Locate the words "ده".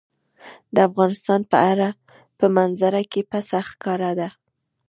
4.19-4.29